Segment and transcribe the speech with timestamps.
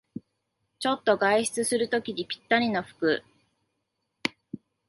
[0.79, 3.23] ちょっと外出するときにぴったりの服